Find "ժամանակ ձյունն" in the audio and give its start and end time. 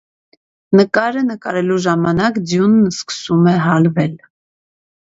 1.85-2.89